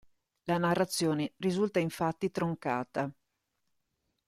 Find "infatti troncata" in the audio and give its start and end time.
1.77-3.07